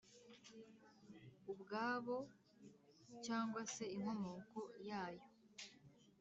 ubwabo 1.51 2.17
cyangwa 3.25 3.61
se 3.73 3.83
inkomoko 3.95 4.59
yayo. 4.89 5.25